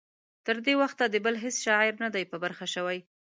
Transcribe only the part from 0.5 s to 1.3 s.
دې وخته د